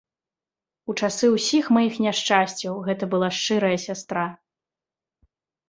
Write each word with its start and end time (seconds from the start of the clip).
У 0.93 0.95
часы 1.01 1.29
ўсіх 1.35 1.69
маіх 1.77 1.99
няшчасцяў 2.07 2.73
гэта 2.89 3.03
была 3.13 3.29
шчырая 3.39 3.73
сястра. 3.87 4.27